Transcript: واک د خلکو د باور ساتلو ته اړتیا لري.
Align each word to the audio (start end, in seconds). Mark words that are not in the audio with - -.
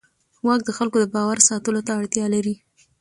واک 0.45 0.61
د 0.65 0.69
خلکو 0.77 0.97
د 1.01 1.05
باور 1.15 1.37
ساتلو 1.49 1.81
ته 1.87 1.91
اړتیا 1.99 2.25
لري. 2.35 2.55